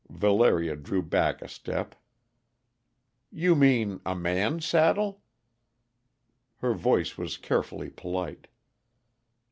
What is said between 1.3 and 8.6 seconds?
a step. "You mean a man's saddle?" Her voice was carefully polite.